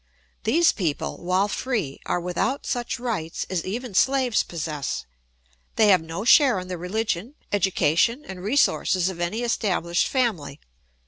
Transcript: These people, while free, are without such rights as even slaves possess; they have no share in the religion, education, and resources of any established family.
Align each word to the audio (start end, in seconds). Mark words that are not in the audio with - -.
These 0.45 0.71
people, 0.71 1.17
while 1.23 1.47
free, 1.47 1.99
are 2.07 2.19
without 2.19 2.65
such 2.65 2.99
rights 2.99 3.45
as 3.51 3.63
even 3.63 3.93
slaves 3.93 4.41
possess; 4.41 5.05
they 5.75 5.89
have 5.89 6.01
no 6.01 6.25
share 6.25 6.57
in 6.59 6.69
the 6.69 6.77
religion, 6.79 7.35
education, 7.53 8.25
and 8.25 8.41
resources 8.43 9.09
of 9.09 9.19
any 9.19 9.43
established 9.43 10.07
family. 10.07 10.59